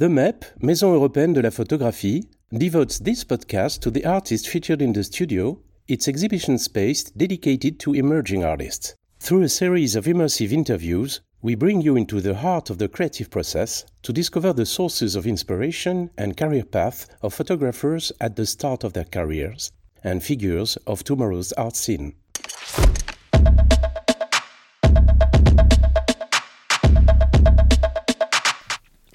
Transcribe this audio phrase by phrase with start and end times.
[0.00, 4.94] The MEP, Maison Européenne de la Photographie, devotes this podcast to the artists featured in
[4.94, 8.94] the studio, its exhibition space dedicated to emerging artists.
[9.18, 13.28] Through a series of immersive interviews, we bring you into the heart of the creative
[13.28, 18.84] process to discover the sources of inspiration and career path of photographers at the start
[18.84, 19.70] of their careers
[20.02, 22.14] and figures of tomorrow's art scene.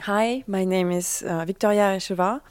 [0.05, 2.41] Hi, my name is uh, Victoria Aresheva.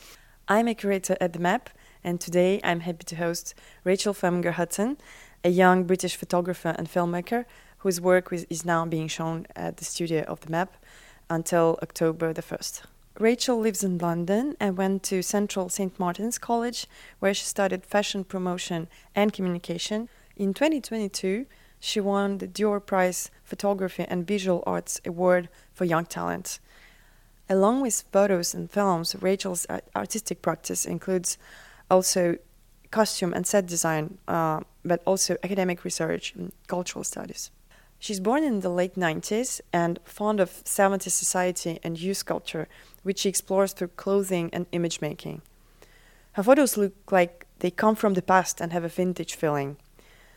[0.49, 1.69] I'm a curator at the MEP,
[2.03, 4.97] and today I'm happy to host Rachel Fleminger Hudson,
[5.45, 7.45] a young British photographer and filmmaker
[7.79, 10.71] whose work is now being shown at the studio of the MEP
[11.31, 12.83] until October the 1st.
[13.21, 15.97] Rachel lives in London and went to Central St.
[15.97, 16.89] Martin's College,
[17.21, 20.09] where she studied fashion promotion and communication.
[20.37, 21.47] In 2022,
[21.79, 26.59] she won the Dior Prize Photography and Visual Arts Award for Young Talent.
[27.49, 31.37] Along with photos and films, Rachel's artistic practice includes
[31.91, 32.39] also
[32.91, 37.51] costume and set design, uh, but also academic research and cultural studies.
[37.99, 42.69] She's born in the late 90s and fond of 70s society and youth culture,
[43.03, 45.43] which she explores through clothing and image making.
[46.33, 49.77] Her photos look like they come from the past and have a vintage feeling.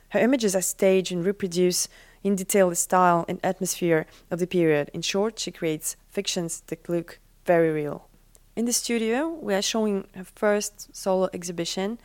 [0.10, 1.90] Her images are staged and reproduce
[2.28, 4.92] in detail the style and atmosphere of the period.
[4.94, 8.10] In short, she creates fictions that look very real.
[8.56, 12.00] In the studio, we are showing her first solo exhibition,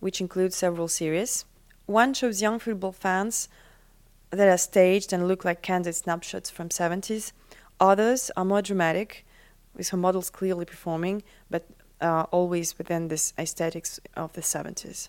[0.00, 1.44] which includes several series.
[1.86, 3.48] One shows young football fans
[4.30, 7.32] that are staged and look like candid snapshots from 70s.
[7.78, 9.24] Others are more dramatic,
[9.74, 11.66] with her models clearly performing, but
[12.00, 15.08] uh, always within this aesthetics of the 70s.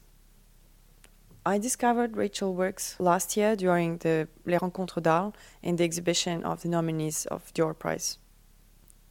[1.46, 6.62] I discovered Rachel works last year during the Les Rencontres d'Arles in the exhibition of
[6.62, 8.18] the nominees of Dior Prize.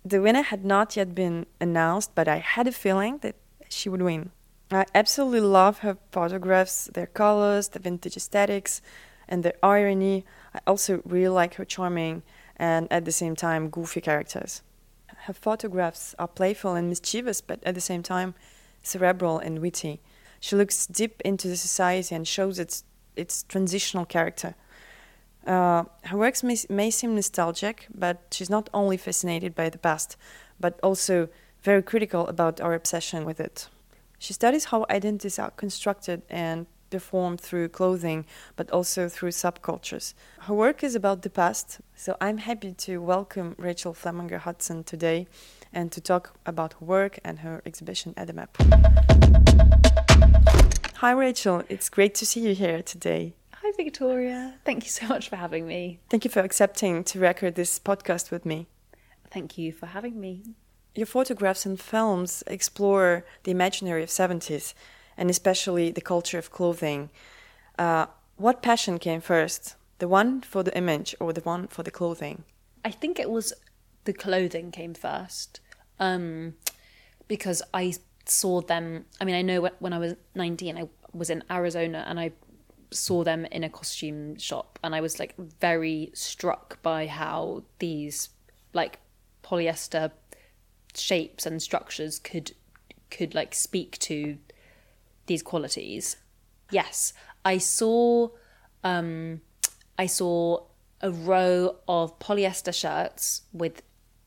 [0.05, 3.37] The winner had not yet been announced, but I had a feeling that
[3.69, 4.31] she would win.
[4.71, 8.83] I absolutely love her photographs, their colors, the vintage aesthetics,
[9.27, 10.27] and their irony.
[10.55, 12.23] I also really like her charming
[12.57, 14.63] and at the same time goofy characters.
[15.25, 18.35] Her photographs are playful and mischievous, but at the same time
[18.83, 20.01] cerebral and witty.
[20.41, 22.85] She looks deep into the society and shows its
[23.17, 24.55] its transitional character.
[25.47, 30.17] Uh, her works may, may seem nostalgic, but she's not only fascinated by the past,
[30.61, 31.29] but also
[31.63, 33.69] very critical about our obsession with it.
[34.19, 38.25] She studies how identities are constructed and performed through clothing,
[38.57, 40.15] but also through subcultures.
[40.41, 45.27] Her work is about the past, so I'm happy to welcome Rachel Fleminger Hudson today
[45.73, 50.08] and to talk about her work and her exhibition at the MEP.
[50.99, 51.63] Hi, Rachel.
[51.69, 53.33] It's great to see you here today.
[53.55, 54.57] Hi, Victoria.
[54.65, 56.01] Thank you so much for having me.
[56.11, 58.67] Thank you for accepting to record this podcast with me.
[59.31, 60.43] Thank you for having me.
[60.97, 64.75] Your photographs and films explore the imaginary of 70s
[65.17, 67.11] and especially the culture of clothing.
[67.79, 71.93] Uh, what passion came first, the one for the image or the one for the
[71.93, 72.43] clothing?
[72.85, 73.53] I think it was
[74.03, 75.61] the clothing came first
[76.01, 76.55] um,
[77.29, 77.95] because I
[78.31, 79.07] saw them.
[79.21, 82.33] I mean, I know when I was 19, I was in Arizona and I
[82.91, 88.31] saw them in a costume shop and I was like very struck by how these
[88.73, 88.99] like
[89.43, 90.11] polyester
[90.95, 92.53] shapes and structures could
[93.11, 94.39] could like speak to
[95.27, 96.17] these qualities.
[96.71, 97.13] Yes,
[97.45, 98.31] I saw
[98.85, 99.41] um
[99.99, 100.65] I saw
[101.01, 103.83] a row of polyester shirts with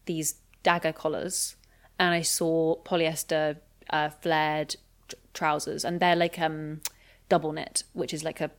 [0.05, 1.55] these dagger collars
[1.99, 3.57] and I saw polyester
[3.89, 4.75] uh, flared
[5.07, 6.81] tr- trousers, and they're like um,
[7.29, 8.51] double knit, which is like a,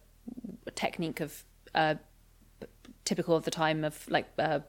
[0.67, 1.45] a technique of
[1.75, 1.95] uh,
[3.05, 4.61] typical of the time of like uh,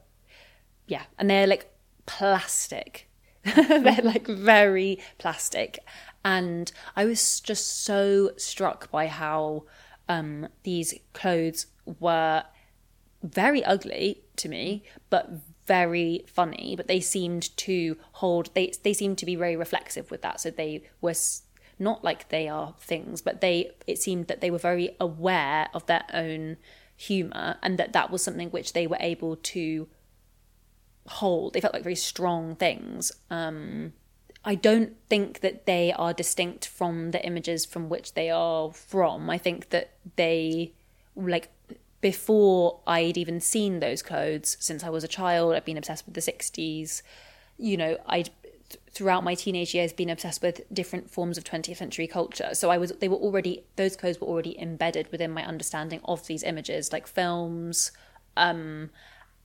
[0.86, 1.70] yeah, and they're like
[2.06, 3.08] plastic.
[3.44, 5.78] they're like very plastic,
[6.24, 9.64] and I was just so struck by how
[10.08, 11.66] um, these clothes
[12.00, 12.44] were
[13.22, 15.30] very ugly to me, but
[15.66, 20.22] very funny, but they seemed to hold they they seemed to be very reflexive with
[20.22, 20.40] that.
[20.40, 21.14] So they were
[21.78, 25.86] not like they are things, but they it seemed that they were very aware of
[25.86, 26.56] their own
[26.96, 29.88] humor and that that was something which they were able to
[31.06, 31.52] hold.
[31.52, 33.12] They felt like very strong things.
[33.30, 33.92] Um,
[34.44, 39.30] I don't think that they are distinct from the images from which they are from.
[39.30, 40.74] I think that they
[41.16, 41.50] like
[42.04, 45.54] before I'd even seen those clothes since I was a child.
[45.54, 47.00] I've been obsessed with the 60s.
[47.56, 48.28] You know, I'd
[48.90, 52.50] throughout my teenage years been obsessed with different forms of 20th century culture.
[52.52, 56.26] So I was they were already those clothes were already embedded within my understanding of
[56.26, 57.90] these images like films,
[58.36, 58.90] um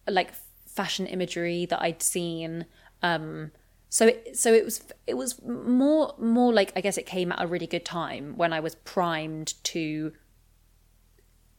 [0.06, 0.33] like
[0.67, 2.65] fashion imagery that I'd seen
[3.01, 3.51] um
[3.88, 7.41] So it, so it was it was more more like I guess it came at
[7.41, 10.11] a really good time when I was primed to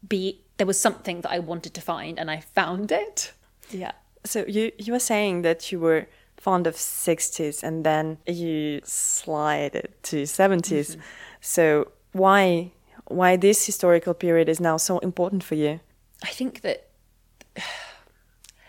[0.06, 3.33] be there was something that I wanted to find and I found it.
[3.71, 3.93] Yeah.
[4.27, 9.89] So you you were saying that you were fond of 60s and then you slide
[10.03, 10.61] to 70s.
[10.69, 11.01] Mm-hmm.
[11.41, 12.73] So why
[13.07, 15.81] why this historical period is now so important for you?
[16.23, 16.91] I think that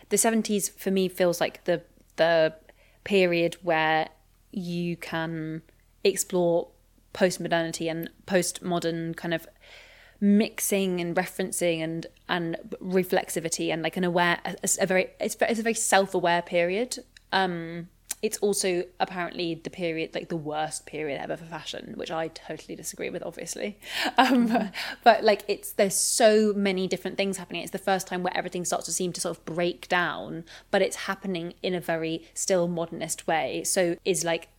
[0.07, 1.81] the 70s for me feels like the
[2.15, 2.53] the
[3.03, 4.07] period where
[4.51, 5.61] you can
[6.05, 6.69] explore
[7.11, 9.45] post-modernity and post-modern kind of
[10.21, 15.59] mixing and referencing and and reflexivity and like an aware a, a very it's, it's
[15.59, 16.99] a very self-aware period.
[17.33, 17.89] Um
[18.21, 22.75] it's also apparently the period like the worst period ever for fashion which i totally
[22.75, 23.79] disagree with obviously.
[24.15, 24.69] Um
[25.03, 27.63] but like it's there's so many different things happening.
[27.63, 30.83] It's the first time where everything starts to seem to sort of break down but
[30.83, 33.63] it's happening in a very still modernist way.
[33.63, 34.49] So is like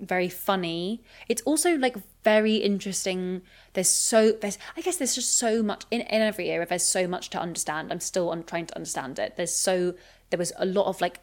[0.00, 1.02] very funny.
[1.28, 3.42] It's also like very interesting.
[3.72, 6.66] There's so there's I guess there's just so much in, in every era.
[6.66, 7.92] There's so much to understand.
[7.92, 9.36] I'm still on trying to understand it.
[9.36, 9.94] There's so
[10.30, 11.20] there was a lot of like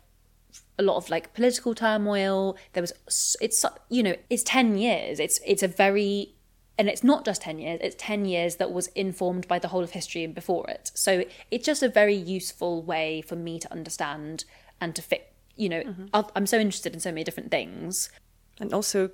[0.77, 2.57] a lot of like political turmoil.
[2.73, 5.19] There was it's you know it's ten years.
[5.19, 6.35] It's it's a very
[6.77, 9.83] and it's not just 10 years it's 10 years that was informed by the whole
[9.83, 13.71] of history and before it so it's just a very useful way for me to
[13.71, 14.43] understand
[14.81, 16.05] and to fit you know mm-hmm.
[16.35, 18.09] i'm so interested in so many different things
[18.59, 19.09] and also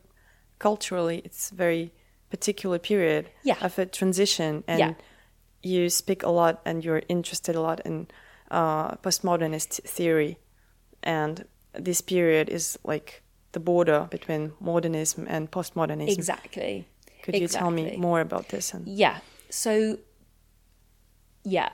[0.59, 1.91] culturally it's very
[2.31, 3.57] particular period yeah.
[3.61, 4.93] of a transition and yeah.
[5.61, 8.07] you speak a lot and you're interested a lot in
[8.49, 10.37] uh, postmodernist theory.
[11.03, 13.21] And this period is like
[13.51, 16.09] the border between modernism and postmodernism.
[16.09, 16.87] Exactly.
[17.23, 19.19] Could you tell me more about this and yeah.
[19.49, 19.99] So
[21.43, 21.69] yeah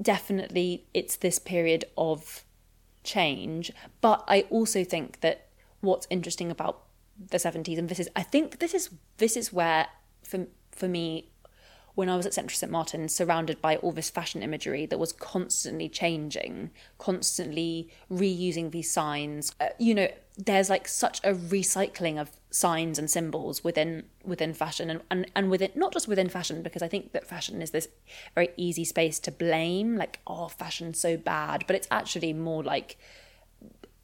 [0.00, 2.44] definitely it's this period of
[3.04, 3.72] change.
[4.00, 5.48] But i also think that
[5.80, 6.82] what's interesting about
[7.30, 9.86] the 70s and this is i think this is this is where
[10.22, 11.32] for for me
[11.94, 15.12] when I was at Central St Martin, surrounded by all this fashion imagery that was
[15.12, 19.54] constantly changing, constantly reusing these signs.
[19.60, 24.88] Uh, you know, there's like such a recycling of signs and symbols within within fashion
[24.88, 27.88] and, and, and within not just within fashion, because I think that fashion is this
[28.34, 31.64] very easy space to blame, like, oh, fashion's so bad.
[31.66, 32.98] But it's actually more like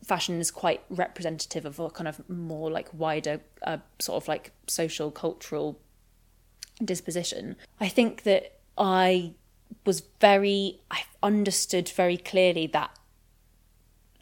[0.04, 4.52] fashion is quite representative of a kind of more like wider uh, sort of like
[4.66, 5.78] social cultural
[6.84, 7.56] disposition.
[7.80, 9.34] I think that I
[9.84, 12.96] was very I understood very clearly that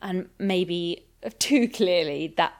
[0.02, 1.06] and maybe
[1.38, 2.54] too clearly that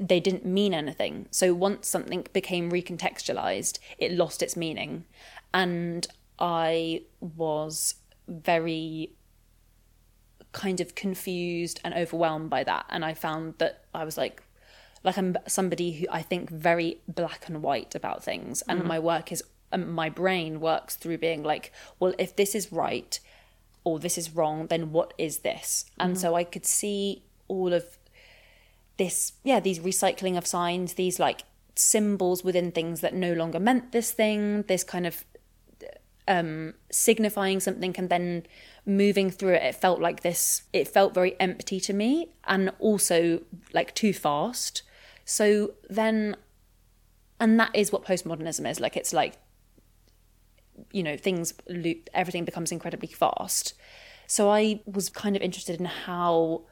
[0.00, 1.26] they didn't mean anything.
[1.30, 5.04] So once something became recontextualized, it lost its meaning.
[5.52, 6.06] And
[6.38, 7.96] I was
[8.28, 9.14] very
[10.52, 12.86] kind of confused and overwhelmed by that.
[12.88, 14.42] And I found that I was like,
[15.04, 18.88] like I'm somebody who I think very black and white about things, and mm-hmm.
[18.88, 19.42] my work is
[19.72, 23.18] um, my brain works through being like, well, if this is right
[23.84, 25.84] or this is wrong, then what is this?
[25.90, 26.02] Mm-hmm.
[26.02, 27.84] And so I could see all of
[28.96, 31.42] this, yeah, these recycling of signs, these like
[31.74, 35.24] symbols within things that no longer meant this thing, this kind of
[36.28, 38.44] um, signifying something and then
[38.86, 43.40] moving through it, it felt like this, it felt very empty to me and also
[43.72, 44.82] like too fast.
[45.24, 46.36] So then,
[47.40, 49.34] and that is what postmodernism is like, it's like,
[50.92, 51.54] you know, things,
[52.14, 53.74] everything becomes incredibly fast.
[54.26, 56.62] So I was kind of interested in how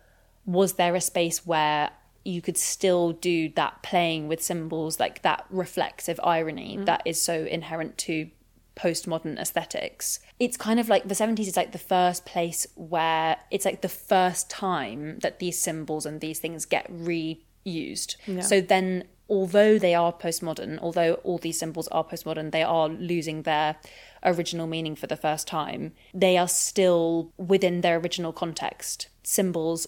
[0.45, 1.91] was there a space where
[2.25, 6.85] you could still do that playing with symbols, like that reflexive irony mm.
[6.87, 8.29] that is so inherent to
[8.77, 10.21] postmodern aesthetics.
[10.39, 13.89] It's kind of like the 70s is like the first place where it's like the
[13.89, 18.17] first time that these symbols and these things get reused.
[18.27, 18.43] Yeah.
[18.43, 23.43] So then, although they are postmodern, although all these symbols are postmodern, they are losing
[23.43, 23.77] their
[24.23, 25.93] original meaning for the first time.
[26.13, 29.87] They are still within their original context, symbols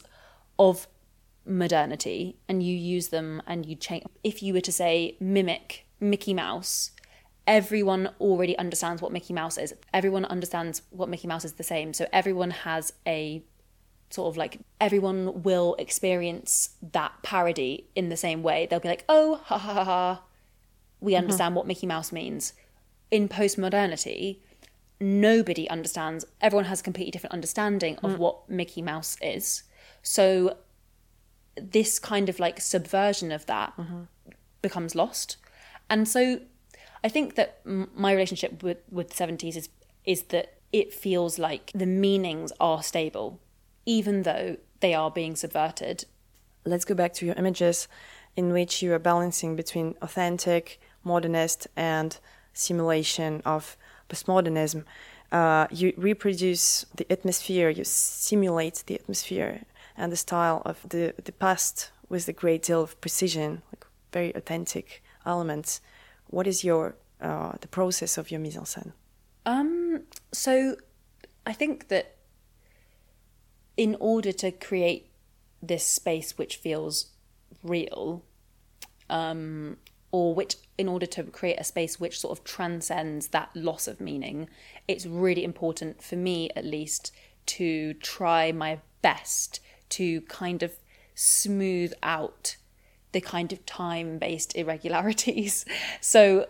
[0.58, 0.88] of
[1.44, 4.04] modernity, and you use them and you change.
[4.24, 6.92] If you were to say mimic Mickey Mouse,
[7.48, 9.74] everyone already understands what Mickey Mouse is.
[9.92, 11.92] Everyone understands what Mickey Mouse is the same.
[11.94, 13.42] So everyone has a
[14.10, 18.66] sort of like everyone will experience that parody in the same way.
[18.68, 20.22] They'll be like, "Oh, ha ha ha ha."
[21.00, 21.22] We mm-hmm.
[21.22, 22.52] understand what Mickey Mouse means.
[23.10, 24.40] In postmodernity,
[25.00, 26.26] nobody understands.
[26.42, 28.18] Everyone has a completely different understanding of mm.
[28.18, 29.62] what Mickey Mouse is.
[30.02, 30.58] So
[31.56, 34.02] this kind of like subversion of that mm-hmm.
[34.60, 35.38] becomes lost.
[35.88, 36.40] And so
[37.04, 39.68] I think that my relationship with with the seventies is
[40.04, 43.40] is that it feels like the meanings are stable,
[43.86, 46.04] even though they are being subverted.
[46.64, 47.88] let's go back to your images
[48.36, 52.18] in which you are balancing between authentic, modernist, and
[52.52, 53.76] simulation of
[54.08, 54.84] postmodernism.
[55.32, 59.62] Uh, you reproduce the atmosphere, you simulate the atmosphere
[59.96, 64.32] and the style of the, the past with a great deal of precision, like very
[64.34, 65.80] authentic elements.
[66.28, 68.92] What is your uh, the process of your mise en scène?
[69.44, 70.76] Um, so
[71.46, 72.16] I think that
[73.76, 75.10] in order to create
[75.62, 77.06] this space which feels
[77.62, 78.24] real,
[79.08, 79.78] um,
[80.12, 84.00] or which in order to create a space which sort of transcends that loss of
[84.00, 84.48] meaning,
[84.86, 87.12] it's really important for me at least
[87.46, 90.72] to try my best to kind of
[91.14, 92.56] smooth out
[93.12, 95.64] the kind of time based irregularities.
[96.00, 96.46] So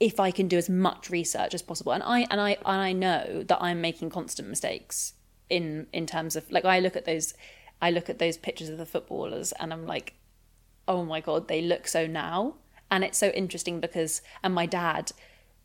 [0.00, 2.92] if I can do as much research as possible, and I and I and I
[2.92, 5.14] know that I'm making constant mistakes
[5.48, 7.34] in in terms of like I look at those
[7.80, 10.14] I look at those pictures of the footballers and I'm like,
[10.88, 12.56] oh my god, they look so now,
[12.90, 15.12] and it's so interesting because and my dad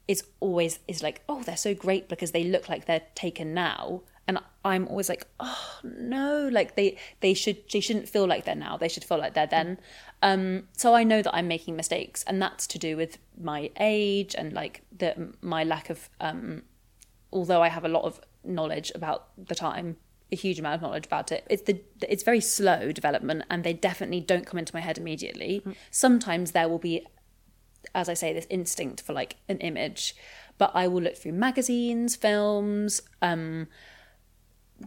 [0.09, 4.01] is always is like, oh, they're so great because they look like they're taken now,
[4.27, 8.55] and I'm always like, oh no, like they they should they shouldn't feel like they're
[8.55, 8.75] now.
[8.75, 9.79] They should feel like they're then.
[10.23, 14.33] Um, so I know that I'm making mistakes, and that's to do with my age
[14.35, 16.09] and like the my lack of.
[16.19, 16.63] Um,
[17.31, 19.97] although I have a lot of knowledge about the time,
[20.31, 21.45] a huge amount of knowledge about it.
[21.49, 25.61] It's the it's very slow development, and they definitely don't come into my head immediately.
[25.63, 25.75] Mm.
[25.91, 27.05] Sometimes there will be,
[27.95, 30.15] as I say, this instinct for like an image,
[30.57, 33.01] but I will look through magazines, films.
[33.21, 33.67] Um,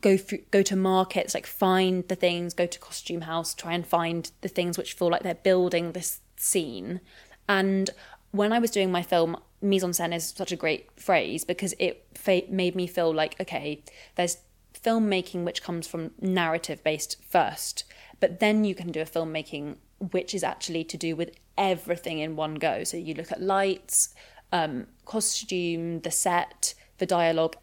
[0.01, 3.87] go through go to markets like find the things go to costume house try and
[3.87, 7.01] find the things which feel like they're building this scene
[7.49, 7.91] and
[8.31, 11.75] when i was doing my film mise en scène is such a great phrase because
[11.79, 13.83] it fa- made me feel like okay
[14.15, 14.39] there's
[14.83, 17.85] filmmaking which comes from narrative based first
[18.19, 19.77] but then you can do a filmmaking
[20.11, 22.85] which is actually to do with everything in one go.
[22.85, 24.15] So you look at lights
[24.53, 27.57] um, costume the set the dialogue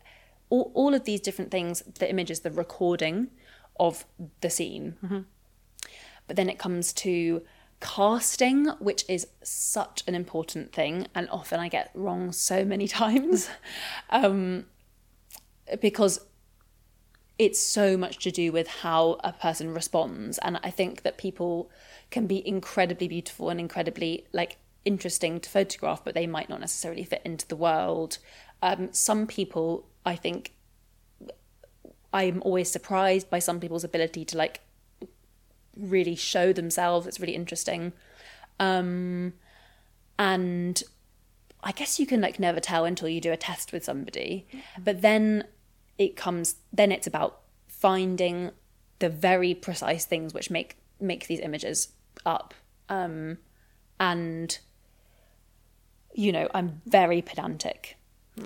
[0.50, 3.30] all, all of these different things the images the recording
[3.80, 4.06] of
[4.42, 4.98] the scene.
[5.04, 5.20] Mm-hmm.
[6.28, 7.44] but then it comes to
[7.80, 13.50] casting which is such an important thing and often i get wrong so many times.
[14.10, 14.66] Um,
[15.80, 16.26] because
[17.38, 20.40] it's so much to do with how a person responds.
[20.40, 21.70] And i think that people
[22.12, 27.04] can be incredibly beautiful and incredibly like interesting to photograph but they might not necessarily
[27.04, 28.18] fit into the world
[28.62, 30.54] um, some people I think
[32.14, 34.62] I'm always surprised by some people's ability to like
[35.78, 37.08] really show themselves.
[37.08, 37.94] It's really interesting.
[38.60, 39.34] Um,
[40.18, 40.82] and
[41.64, 44.48] I guess you can like never tell until you do a test with somebody.
[44.50, 44.84] Mm-hmm.
[44.84, 45.46] But then
[45.98, 48.52] it comes then it's about finding
[49.00, 51.90] the very precise things which make make these images
[52.26, 52.54] up.
[52.90, 53.38] Um,
[54.00, 54.58] and
[56.14, 57.98] you know, I'm very pedantic.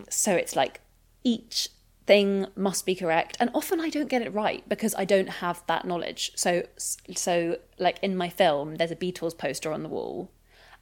[0.09, 0.81] So it's like
[1.23, 1.69] each
[2.05, 5.63] thing must be correct and often i don't get it right because i don't have
[5.67, 10.29] that knowledge so so like in my film there's a beatles poster on the wall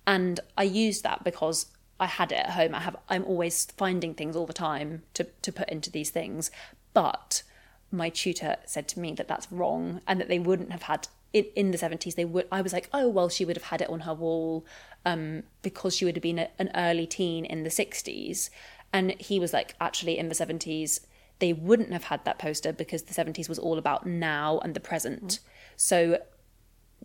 [0.07, 1.67] and i use that because
[1.99, 5.23] i had it at home i have i'm always finding things all the time to
[5.43, 6.49] to put into these things
[6.93, 7.43] but
[7.91, 11.45] my tutor said to me that that's wrong and that they wouldn't have had in,
[11.55, 13.89] in the 70s they would i was like oh well she would have had it
[13.89, 14.65] on her wall
[15.03, 18.49] um, because she would have been a, an early teen in the 60s
[18.93, 21.01] and he was like, actually, in the 70s,
[21.39, 24.79] they wouldn't have had that poster because the 70s was all about now and the
[24.79, 25.23] present.
[25.23, 25.39] Mm.
[25.77, 26.17] So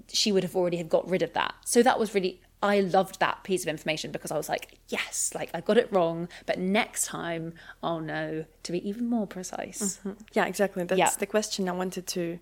[0.09, 1.55] she would have already have got rid of that.
[1.65, 5.31] So that was really I loved that piece of information because I was like, yes,
[5.35, 9.99] like I got it wrong, but next time I'll know to be even more precise.
[9.99, 10.13] Mm-hmm.
[10.33, 10.85] Yeah, exactly.
[10.85, 11.11] That's yeah.
[11.19, 12.39] the question I wanted to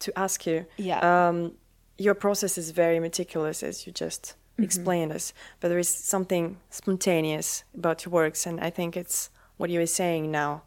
[0.00, 0.66] to ask you.
[0.76, 1.00] Yeah.
[1.28, 1.52] Um,
[1.98, 4.64] your process is very meticulous, as you just mm-hmm.
[4.64, 5.32] explain us.
[5.60, 9.86] But there is something spontaneous about your works, and I think it's what you were
[9.86, 10.62] saying now,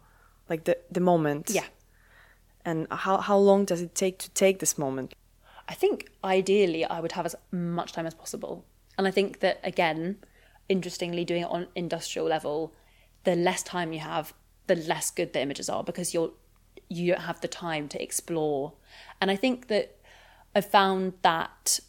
[0.48, 1.50] like the the moment.
[1.50, 1.66] Yeah.
[2.64, 5.14] And how how long does it take to take this moment?
[5.68, 8.64] I think ideally I would have as much time as possible,
[8.96, 10.16] and I think that again,
[10.68, 12.72] interestingly, doing it on industrial level,
[13.24, 14.32] the less time you have,
[14.66, 16.32] the less good the images are because you're
[16.88, 18.72] you don't have the time to explore.
[19.20, 19.96] And I think that
[20.54, 21.80] I've found that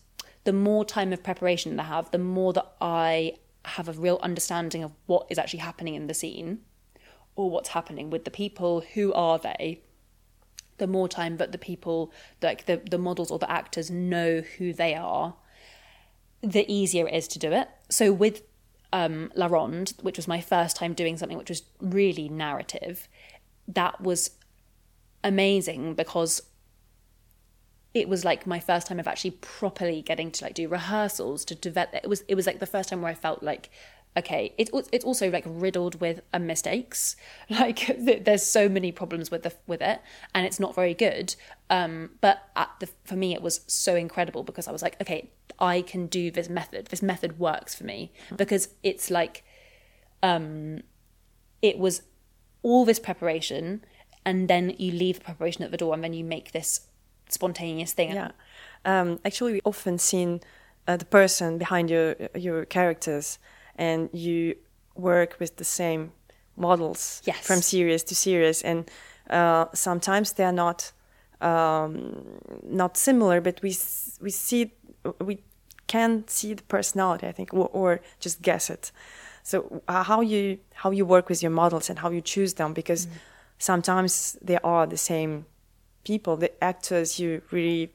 [0.43, 3.33] the more time of preparation that I have, the more that I
[3.65, 6.61] have a real understanding of what is actually happening in the scene
[7.35, 9.81] or what's happening with the people, who are they,
[10.77, 14.73] the more time that the people, like the, the models or the actors know who
[14.73, 15.35] they are,
[16.41, 17.69] the easier it is to do it.
[17.89, 18.43] So with
[18.91, 23.07] um, La Ronde, which was my first time doing something which was really narrative,
[23.67, 24.31] that was
[25.23, 26.41] amazing because
[27.93, 31.55] it was like my first time of actually properly getting to like do rehearsals to
[31.55, 33.69] develop it was it was like the first time where I felt like
[34.17, 37.15] okay it's it's also like riddled with uh, mistakes.
[37.49, 40.01] Like there's so many problems with the with it
[40.35, 41.35] and it's not very good.
[41.69, 45.31] Um but at the for me it was so incredible because I was like okay
[45.59, 46.87] I can do this method.
[46.87, 49.43] This method works for me because it's like
[50.21, 50.81] um
[51.61, 52.03] it was
[52.61, 53.83] all this preparation
[54.25, 56.88] and then you leave the preparation at the door and then you make this
[57.29, 58.13] spontaneous thing.
[58.13, 58.31] Yeah.
[58.85, 60.39] Um, actually, we often seen
[60.87, 63.39] uh, the person behind your your characters,
[63.77, 64.55] and you
[64.95, 66.11] work with the same
[66.55, 67.47] models Yes.
[67.47, 68.89] from series to series, and
[69.29, 70.93] uh, sometimes they are not
[71.41, 72.25] um,
[72.63, 73.75] not similar, but we
[74.21, 74.71] we see
[75.25, 75.37] we
[75.87, 78.91] can see the personality, I think, or, or just guess it.
[79.43, 82.73] So uh, how you how you work with your models and how you choose them,
[82.73, 83.07] because
[83.57, 85.45] sometimes they are the same
[86.03, 87.91] people, the actors you really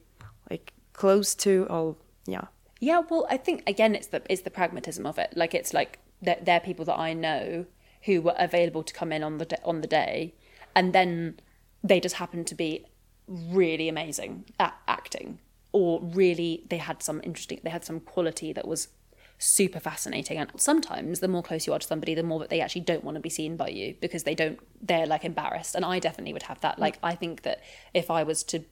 [0.49, 1.95] like close to, or
[2.25, 2.45] yeah,
[2.79, 5.33] Yeah, well, I think again, it's the it's the pragmatism of it.
[5.35, 7.65] Like it's like they're, they're people that I know
[8.03, 10.33] who were available to come in on the on the day,
[10.75, 11.39] and then
[11.83, 12.85] they just happened to be
[13.27, 15.39] really amazing at acting,
[15.71, 18.89] or really they had some interesting, they had some quality that was
[19.37, 20.37] super fascinating.
[20.37, 23.03] And sometimes the more close you are to somebody, the more that they actually don't
[23.03, 25.75] want to be seen by you because they don't, they're like embarrassed.
[25.75, 26.79] And I definitely would have that.
[26.79, 27.61] Like I think that
[27.93, 28.63] if I was to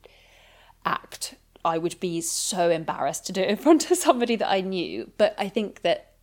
[0.85, 4.61] act, I would be so embarrassed to do it in front of somebody that I
[4.61, 5.11] knew.
[5.17, 6.13] But I think that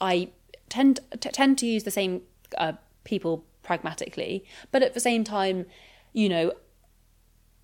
[0.00, 0.30] I
[0.68, 2.22] tend t- tend to use the same
[2.56, 2.72] uh,
[3.04, 5.66] people pragmatically, but at the same time,
[6.12, 6.52] you know,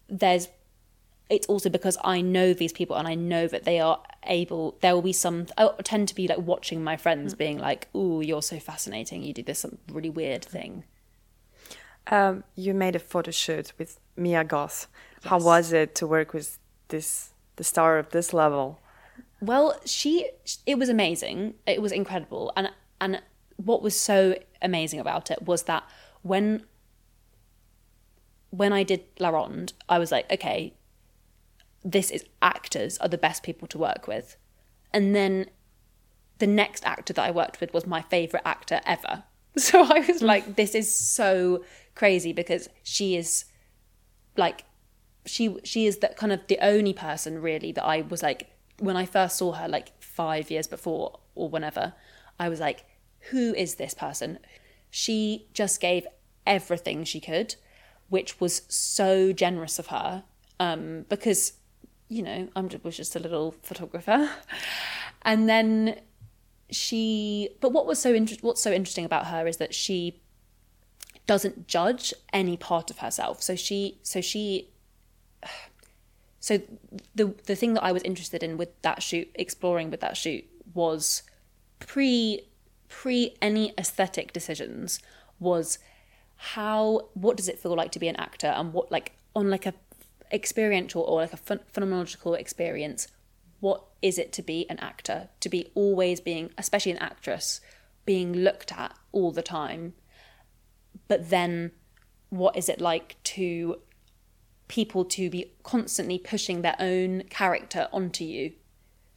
[0.08, 0.48] there's
[1.28, 4.76] it's also because I know these people and I know that they are able.
[4.80, 5.46] There will be some.
[5.58, 9.22] I tend to be like watching my friends being like, "Ooh, you're so fascinating.
[9.22, 10.84] You did this some really weird thing."
[12.08, 14.86] Um, you made a photo shoot with Mia Goth.
[15.24, 18.78] How was it to work with this the star of this level?
[19.40, 20.30] Well, she
[20.64, 21.54] it was amazing.
[21.66, 22.52] It was incredible.
[22.56, 22.70] And
[23.00, 23.22] and
[23.56, 25.82] what was so amazing about it was that
[26.22, 26.64] when
[28.50, 30.72] when I did La Ronde, I was like, okay,
[31.86, 34.36] this is actors are the best people to work with.
[34.92, 35.46] And then
[36.38, 39.24] the next actor that I worked with was my favorite actor ever.
[39.58, 43.46] So I was like, this is so crazy because she is
[44.36, 44.64] like
[45.24, 48.98] she she is that kind of the only person really that I was like when
[48.98, 51.94] I first saw her like 5 years before or whenever
[52.38, 52.84] I was like
[53.30, 54.38] who is this person
[54.90, 56.06] she just gave
[56.46, 57.56] everything she could
[58.10, 60.24] which was so generous of her
[60.60, 61.54] um because
[62.08, 64.30] you know I'm just, was just a little photographer.
[65.22, 66.00] And then
[66.70, 70.20] she but what was so inter- what's so interesting about her is that she
[71.26, 73.42] doesn't judge any part of herself.
[73.42, 74.70] So she so she
[76.40, 76.60] so
[77.14, 80.44] the the thing that I was interested in with that shoot, exploring with that shoot,
[80.74, 81.22] was
[81.80, 82.42] pre
[82.88, 85.00] pre any aesthetic decisions
[85.40, 85.78] was
[86.36, 89.66] how what does it feel like to be an actor and what like on like
[89.66, 89.74] a
[90.32, 93.08] experiential or like a phen- phenomenological experience
[93.60, 95.28] what is it to be an actor?
[95.40, 97.60] To be always being especially an actress
[98.04, 99.94] being looked at all the time.
[101.08, 101.72] But then
[102.30, 103.80] what is it like to
[104.68, 108.52] people to be constantly pushing their own character onto you?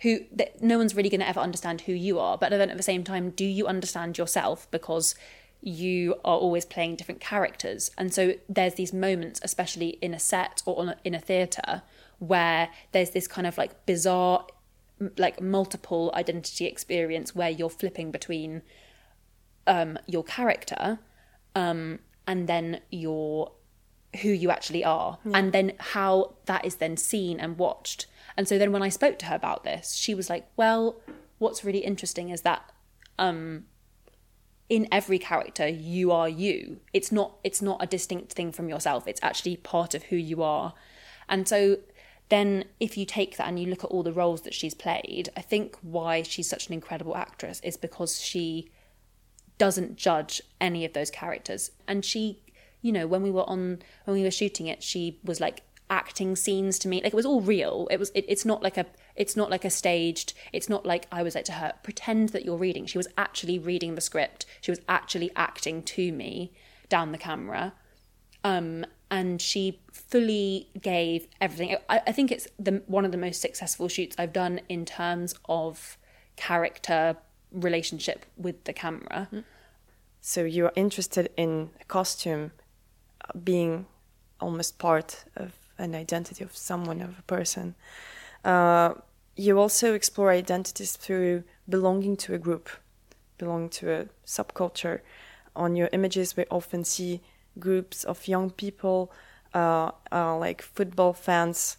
[0.02, 2.78] Who that no one's really going to ever understand who you are but then at
[2.78, 4.70] the same time do you understand yourself?
[4.72, 5.14] Because
[5.62, 7.92] you are always playing different characters.
[7.98, 11.82] And so there's these moments especially in a set or on a, in a theater
[12.20, 14.46] where there's this kind of like bizarre
[15.18, 18.62] like multiple identity experience where you're flipping between
[19.66, 21.00] um your character
[21.56, 23.54] um and then your
[24.22, 25.20] who you actually are.
[25.36, 28.08] And then how that is then seen and watched.
[28.36, 31.02] And so then when i spoke to her about this she was like well
[31.40, 32.72] what's really interesting is that
[33.18, 33.66] um
[34.70, 36.80] in every character you are you.
[36.94, 39.08] It's not it's not a distinct thing from yourself.
[39.08, 40.74] It's actually part of who you are.
[41.28, 41.78] And so
[42.30, 45.30] then if you take that and you look at all the roles that she's played
[45.36, 48.70] i think why she's such an incredible actress is because she
[49.60, 51.70] doesn't judge any of those characters.
[51.88, 52.42] And she
[52.82, 56.36] you know when we were on when we were shooting it she was like acting
[56.36, 56.98] scenes to me.
[57.04, 57.88] Like it was all real.
[57.92, 61.08] It was it, it's not like a it's not like a staged it's not like
[61.12, 61.74] i was like to her.
[61.84, 62.86] Pretend that you're reading.
[62.86, 64.46] She was actually reading the script.
[64.62, 66.52] She was actually acting to me
[66.88, 67.74] down the camera.
[68.44, 71.76] Um and she fully gave everything.
[71.90, 75.36] I, I think it's the one of the most successful shoots i've done in terms
[75.46, 75.98] of
[76.36, 77.18] character
[77.52, 79.28] relationship with the camera.
[80.22, 82.52] So you're interested in costume
[83.44, 83.86] being
[84.40, 87.76] almost part of an identity of someone, of a person.
[88.46, 88.94] Uh,
[89.36, 92.70] you also explore identities through belonging to a group,
[93.38, 95.00] belonging to a subculture.
[95.56, 97.22] On your images, we often see
[97.58, 99.12] groups of young people,
[99.54, 101.78] uh, uh, like football fans,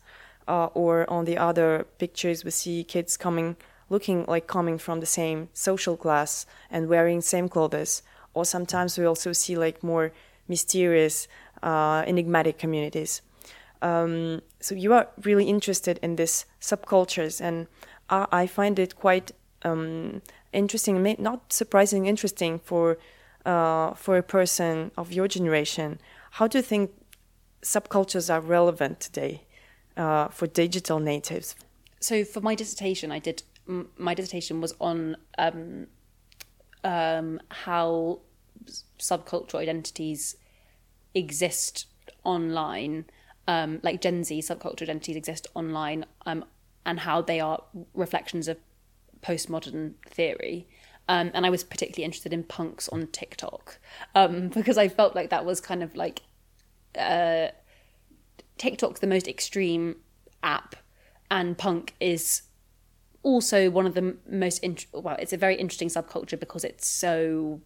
[0.48, 3.56] uh, or on the other pictures, we see kids coming,
[3.88, 8.02] looking like coming from the same social class and wearing same clothes.
[8.34, 10.12] Or sometimes we also see like more
[10.48, 11.28] mysterious,
[11.62, 13.22] uh, enigmatic communities.
[13.82, 17.66] Um, so you are really interested in these subcultures, and
[18.08, 22.98] I, I find it quite um, interesting, not surprising, interesting for
[23.46, 25.98] uh, for a person of your generation.
[26.32, 26.90] How do you think
[27.62, 29.44] subcultures are relevant today
[29.96, 31.54] uh, for digital natives?
[32.00, 33.42] So for my dissertation, I did
[33.96, 35.86] my dissertation was on um,
[36.82, 38.20] um, how
[38.98, 40.36] subcultural identities
[41.14, 41.86] exist
[42.24, 43.04] online,
[43.50, 46.44] um, like Gen Z subcultural identities exist online, um,
[46.86, 47.60] and how they are
[47.94, 48.58] reflections of
[49.22, 50.68] postmodern theory.
[51.08, 53.80] Um, and I was particularly interested in punks on TikTok
[54.14, 56.22] um, because I felt like that was kind of like
[56.96, 57.48] uh,
[58.56, 59.96] TikTok's the most extreme
[60.44, 60.76] app,
[61.28, 62.42] and punk is
[63.24, 65.16] also one of the most int- well.
[65.18, 67.62] It's a very interesting subculture because it's so.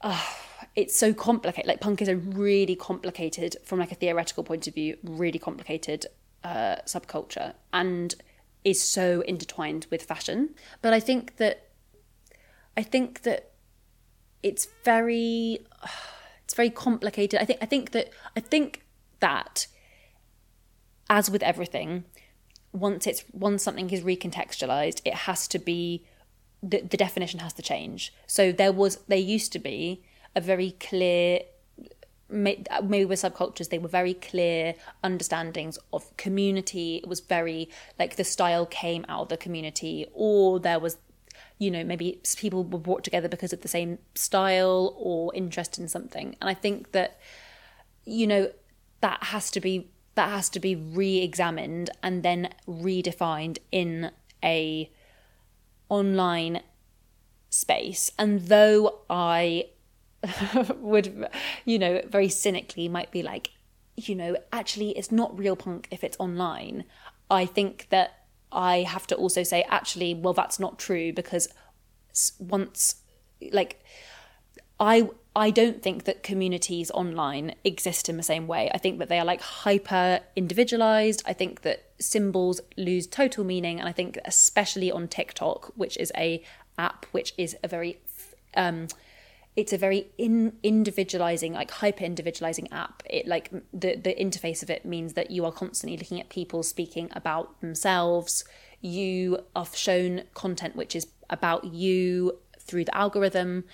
[0.00, 0.22] Uh,
[0.76, 1.68] it's so complicated.
[1.68, 6.06] Like punk is a really complicated, from like a theoretical point of view, really complicated
[6.42, 8.14] uh, subculture, and
[8.64, 10.54] is so intertwined with fashion.
[10.82, 11.68] But I think that
[12.76, 13.52] I think that
[14.42, 15.60] it's very
[16.44, 17.40] it's very complicated.
[17.40, 18.84] I think I think that I think
[19.20, 19.66] that
[21.08, 22.04] as with everything,
[22.72, 26.04] once it's once something is recontextualized, it has to be
[26.62, 28.12] the, the definition has to change.
[28.26, 30.02] So there was there used to be
[30.36, 31.40] a very clear
[32.30, 36.96] maybe with subcultures they were very clear understandings of community.
[36.96, 37.68] It was very
[37.98, 40.96] like the style came out of the community or there was
[41.58, 45.88] you know maybe people were brought together because of the same style or interest in
[45.88, 46.36] something.
[46.40, 47.18] And i think that
[48.04, 48.50] you know
[49.00, 54.90] that has to be that has to be re-examined and then redefined in a
[55.88, 56.62] online
[57.50, 58.10] space.
[58.18, 59.66] And though i
[60.78, 61.28] would,
[61.64, 63.50] you know, very cynically might be like,
[63.96, 66.84] you know, actually, it's not real punk if it's online.
[67.30, 71.48] I think that I have to also say, actually, well, that's not true because
[72.38, 72.96] once,
[73.52, 73.82] like,
[74.80, 78.70] I I don't think that communities online exist in the same way.
[78.72, 81.22] I think that they are like hyper individualized.
[81.26, 86.12] I think that symbols lose total meaning, and I think especially on TikTok, which is
[86.16, 86.42] a
[86.78, 88.00] app which is a very
[88.56, 88.88] um,
[89.56, 93.02] it's a very in individualizing like hyper individualizing app.
[93.08, 96.62] It like the the interface of it means that you are constantly looking at people
[96.62, 98.44] speaking about themselves.
[98.80, 103.64] You are shown content which is about you through the algorithm.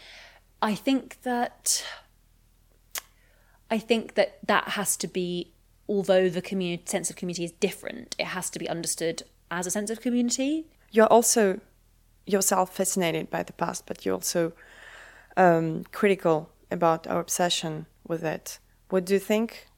[0.63, 1.85] I think that
[3.73, 5.53] i think that that has to be
[5.89, 9.71] although the community sense of community is different it has to be understood as a
[9.71, 10.67] sense of community.
[10.91, 11.61] You're also
[12.27, 14.53] yourself fascinated by the past but you also
[15.37, 18.59] um, critical about our obsession with it.
[18.89, 19.69] What do you think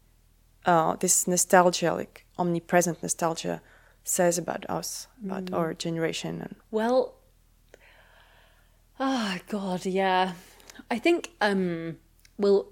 [0.65, 3.61] uh, this nostalgia, like omnipresent nostalgia,
[4.05, 5.57] says about us, about mm.
[5.57, 6.57] our generation?
[6.71, 7.15] Well,
[8.99, 10.33] oh God, yeah.
[10.91, 11.97] I think, um,
[12.39, 12.69] well,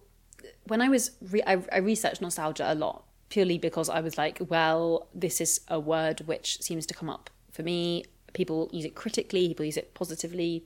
[0.66, 4.38] when I was, re- I, I researched nostalgia a lot purely because I was like,
[4.48, 8.04] well, this is a word which seems to come up for me.
[8.32, 10.64] People use it critically, people use it positively.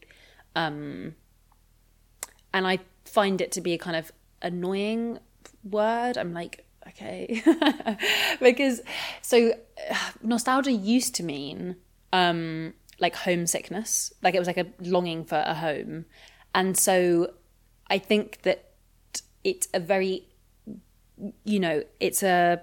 [0.57, 1.14] Um,
[2.55, 5.19] and I find it to be a kind of annoying
[5.64, 6.17] word.
[6.17, 7.43] I'm like, okay,
[8.40, 8.81] because
[9.21, 9.53] so
[10.23, 11.77] nostalgia used to mean
[12.12, 16.07] um, like homesickness, like it was like a longing for a home,
[16.55, 17.35] and so
[17.90, 18.71] I think that
[19.43, 20.29] it's a very,
[21.45, 22.62] you know, it's a,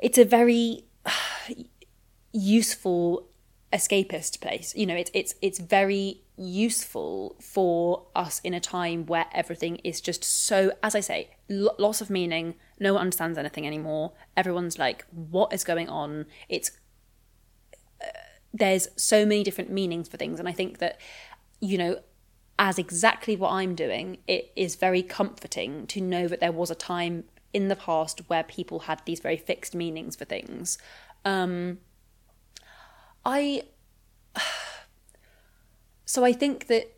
[0.00, 0.84] it's a very
[2.32, 3.28] useful
[3.72, 4.74] escapist place.
[4.74, 10.00] You know, it's it's it's very useful for us in a time where everything is
[10.00, 12.54] just so, as I say, loss of meaning.
[12.78, 14.12] No one understands anything anymore.
[14.36, 16.26] Everyone's like, what is going on?
[16.48, 16.72] It's
[18.02, 18.06] uh,
[18.52, 21.00] there's so many different meanings for things, and I think that
[21.60, 22.00] you know.
[22.58, 26.74] As exactly what I'm doing, it is very comforting to know that there was a
[26.74, 30.78] time in the past where people had these very fixed meanings for things.
[31.26, 31.80] Um,
[33.26, 33.64] I
[36.16, 36.96] so I think that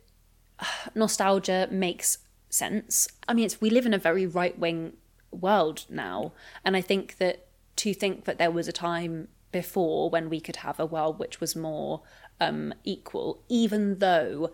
[0.95, 3.09] nostalgia makes sense.
[3.27, 4.93] I mean, it's we live in a very right wing
[5.29, 6.31] world now.
[6.63, 7.47] And I think that
[7.81, 11.41] to think that there was a time before when we could have a world which
[11.41, 12.01] was more
[12.39, 14.53] um, equal, even though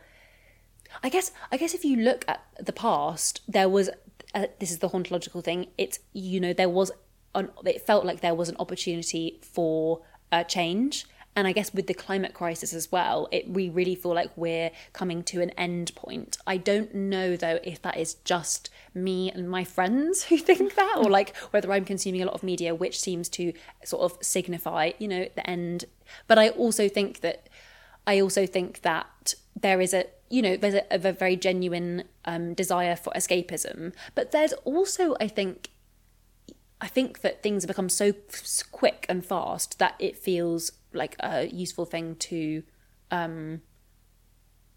[1.04, 3.92] I guess I guess if you look at the past, there was
[4.34, 5.68] uh, this is the hauntological thing.
[5.78, 6.92] It's you know there was
[7.36, 10.02] an, it felt like there was an opportunity for
[10.32, 14.14] uh, change and I guess with the climate crisis as well, it we really feel
[14.14, 16.38] like we're coming to an end point.
[16.48, 20.96] I don't know though if that is just me and my friends who think that,
[20.98, 24.92] or like whether I'm consuming a lot of media which seems to sort of signify,
[24.98, 25.86] you know, the end.
[26.28, 27.50] But I also think that
[28.08, 32.54] I also think that there is a you know there's a, a very genuine um,
[32.54, 35.70] desire for escapism, but there's also I think
[36.82, 38.14] I think that things have become so
[38.72, 42.64] quick and fast that it feels like a useful thing to
[43.12, 43.62] um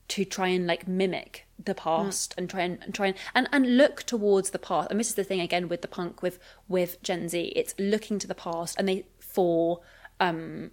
[0.09, 2.39] to try and like mimic the past mm.
[2.39, 4.91] and try and, and try and, and and look towards the past.
[4.91, 7.53] And this is the thing again with the punk with with gen z.
[7.55, 9.81] It's looking to the past and they for
[10.21, 10.71] um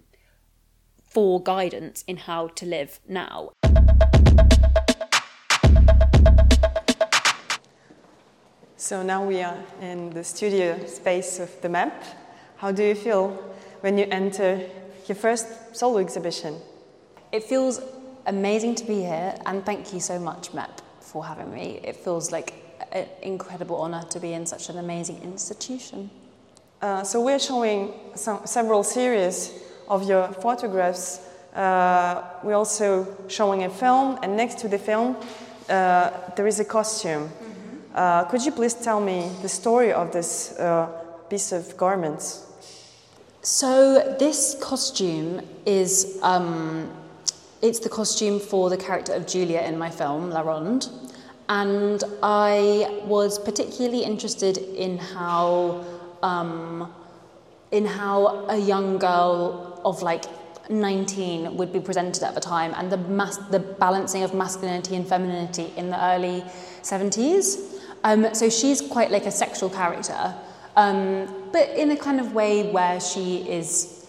[1.04, 3.52] for guidance in how to live now.
[8.78, 11.92] So now we are in the studio space of the MEP.
[12.58, 13.30] How do you feel
[13.80, 14.60] when you enter
[15.08, 16.60] your first solo exhibition.
[17.32, 17.80] It feels
[18.26, 21.80] amazing to be here, and thank you so much, MEP, for having me.
[21.82, 22.54] It feels like
[22.92, 26.10] an incredible honour to be in such an amazing institution.
[26.82, 29.52] Uh, so we're showing some, several series
[29.88, 31.20] of your photographs.
[31.54, 35.16] Uh, we're also showing a film, and next to the film,
[35.68, 37.28] uh, there is a costume.
[37.28, 38.30] Mm-hmm.
[38.30, 40.86] could you please tell me the story of this uh,
[41.30, 42.45] piece of garments?
[43.46, 46.90] So this costume is um,
[47.62, 50.88] it's the costume for the character of Julia in my film La Ronde,
[51.48, 55.84] and I was particularly interested in how
[56.24, 56.92] um,
[57.70, 60.24] in how a young girl of like
[60.68, 65.06] 19 would be presented at the time and the mas- the balancing of masculinity and
[65.06, 66.42] femininity in the early
[66.82, 67.78] 70s.
[68.02, 70.34] Um, so she's quite like a sexual character.
[70.76, 74.06] Um, but in a kind of way where she is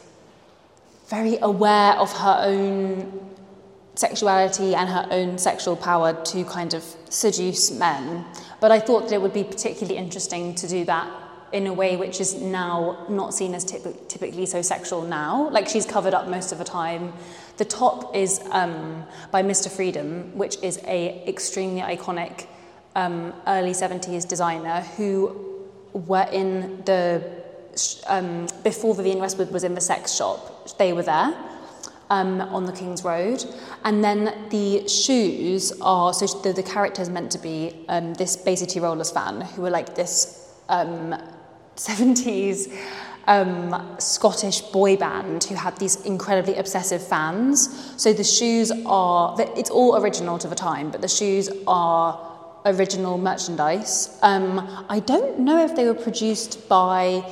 [1.07, 3.27] very aware of her own
[3.95, 8.25] sexuality and her own sexual power to kind of seduce men.
[8.59, 11.09] But I thought that it would be particularly interesting to do that
[11.53, 15.49] in a way which is now not seen as typ- typically so sexual now.
[15.49, 17.13] Like she's covered up most of the time.
[17.55, 19.71] The top is um, by Mr.
[19.71, 22.47] Freedom, which is a extremely iconic
[22.95, 25.56] um, early 70s designer who
[25.93, 27.23] were in the
[28.07, 30.77] um, before Vivienne Westwood was in the sex shop.
[30.77, 31.35] They were there
[32.09, 33.43] um, on the King's Road,
[33.83, 38.35] and then the shoes are so the, the character is meant to be um, this
[38.35, 41.15] Bay City Rollers fan who were like this um,
[41.75, 42.73] 70s
[43.27, 47.93] um, Scottish boy band who had these incredibly obsessive fans.
[48.01, 52.26] So the shoes are, it's all original to the time, but the shoes are
[52.67, 54.17] original merchandise.
[54.21, 57.23] Um, I don't know if they were produced by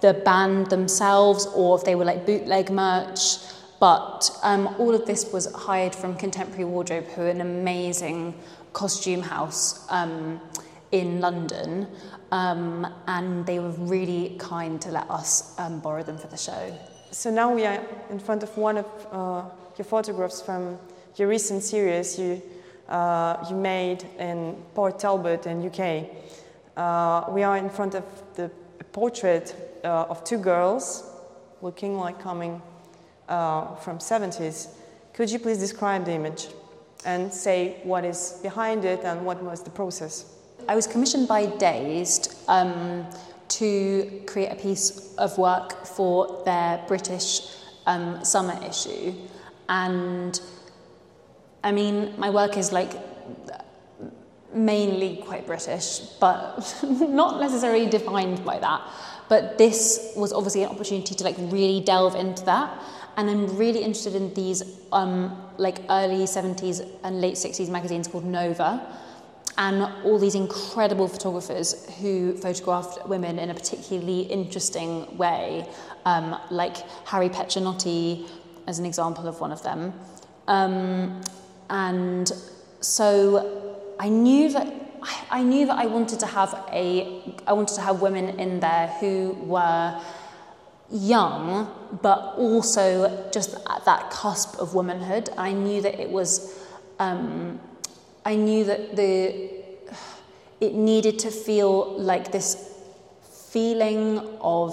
[0.00, 3.38] the band themselves or if they were like bootleg merch,
[3.80, 8.34] but um, all of this was hired from Contemporary Wardrobe, who are an amazing
[8.72, 10.40] costume house um,
[10.92, 11.86] in London.
[12.32, 16.76] Um, and they were really kind to let us um, borrow them for the show.
[17.10, 17.80] So now we are
[18.10, 19.44] in front of one of uh,
[19.78, 20.78] your photographs from
[21.16, 22.18] your recent series.
[22.18, 22.42] You
[22.88, 26.06] uh, you made in Port Talbot in UK.
[26.76, 28.50] Uh, we are in front of the
[28.92, 31.10] portrait uh, of two girls
[31.62, 32.60] looking like coming
[33.28, 34.68] uh, from 70s.
[35.12, 36.48] Could you please describe the image
[37.04, 40.34] and say what is behind it and what was the process?
[40.68, 43.06] I was commissioned by Dazed um,
[43.48, 47.40] to create a piece of work for their British
[47.86, 49.14] um, summer issue
[49.68, 50.40] and
[51.64, 52.92] I mean, my work is like
[54.54, 58.82] mainly quite British, but not necessarily defined by that.
[59.28, 62.78] But this was obviously an opportunity to like really delve into that.
[63.16, 68.24] And I'm really interested in these um, like early 70s and late 60s magazines called
[68.24, 68.86] Nova
[69.56, 75.66] and all these incredible photographers who photographed women in a particularly interesting way,
[76.04, 78.28] um, like Harry Peccinotti
[78.66, 79.94] as an example of one of them.
[80.48, 81.22] Um,
[81.74, 82.32] and
[82.80, 83.06] so
[83.98, 84.72] I knew that
[85.30, 88.86] I knew that I wanted to have a I wanted to have women in there
[89.00, 90.00] who were
[90.90, 91.68] young
[92.00, 95.30] but also just at that cusp of womanhood.
[95.36, 96.58] I knew that it was
[97.00, 97.58] um,
[98.24, 99.50] I knew that the
[100.60, 102.50] it needed to feel like this
[103.50, 104.72] feeling of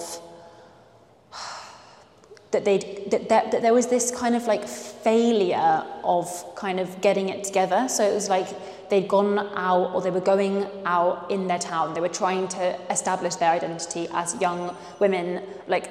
[2.52, 2.78] that they
[3.10, 7.44] that, that, that there was this kind of like failure of kind of getting it
[7.44, 7.88] together.
[7.88, 8.48] So it was like
[8.90, 11.94] they'd gone out or they were going out in their town.
[11.94, 15.90] They were trying to establish their identity as young women, like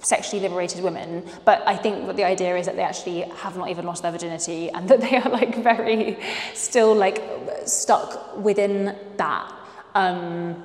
[0.00, 1.24] sexually liberated women.
[1.44, 4.12] But I think that the idea is that they actually have not even lost their
[4.12, 6.18] virginity and that they are like very
[6.54, 7.22] still like
[7.64, 9.52] stuck within that.
[9.94, 10.64] Um,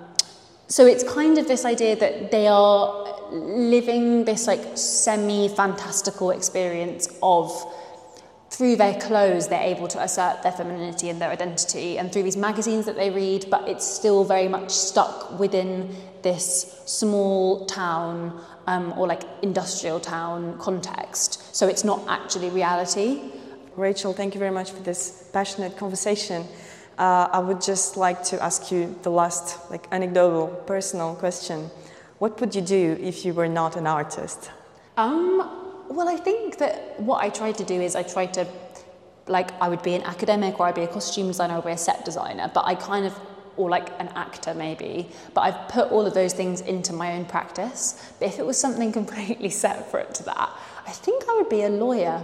[0.67, 7.09] so it's kind of this idea that they are living this like semi fantastical experience
[7.21, 7.51] of
[8.49, 12.37] through their clothes they're able to assert their femininity and their identity and through these
[12.37, 18.93] magazines that they read but it's still very much stuck within this small town um,
[18.97, 21.55] or like industrial town context.
[21.55, 23.21] So it's not actually reality.
[23.75, 26.45] Rachel thank you very much for this passionate conversation
[26.97, 31.69] uh, i would just like to ask you the last like anecdotal personal question
[32.19, 34.49] what would you do if you were not an artist?
[34.97, 38.47] Um, well, I think that what I tried to do is I tried to,
[39.27, 41.71] like, I would be an academic or I'd be a costume designer or I'd be
[41.71, 43.13] a set designer, but I kind of,
[43.55, 47.25] or like an actor maybe, but I've put all of those things into my own
[47.25, 48.11] practice.
[48.19, 50.49] But if it was something completely separate to that,
[50.87, 52.23] I think I would be a lawyer.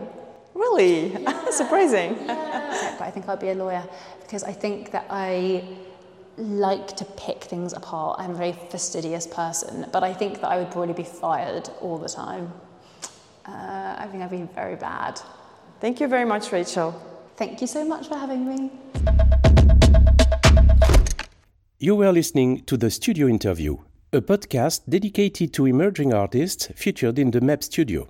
[0.53, 1.11] Really?
[1.13, 1.49] Yeah.
[1.51, 2.17] Surprising.
[2.25, 2.95] Yeah.
[2.97, 3.83] but I think I'll be a lawyer
[4.21, 5.63] because I think that I
[6.37, 8.19] like to pick things apart.
[8.19, 11.97] I'm a very fastidious person, but I think that I would probably be fired all
[11.97, 12.51] the time.
[13.45, 15.21] Uh, I think I'd be very bad.
[15.79, 16.91] Thank you very much, Rachel.
[17.35, 18.71] Thank you so much for having me.
[21.79, 23.77] You were listening to the Studio Interview,
[24.13, 28.07] a podcast dedicated to emerging artists featured in the MEP studio.